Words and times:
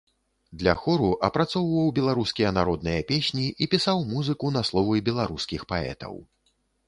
Для 0.59 0.73
хору 0.83 1.09
апрацоўваў 1.27 1.91
беларускія 1.99 2.53
народныя 2.59 3.03
песні 3.13 3.45
і 3.65 3.69
пісаў 3.73 4.01
музыку 4.13 4.45
на 4.57 4.61
словы 4.73 4.95
беларускіх 5.11 5.61
паэтаў. 5.75 6.13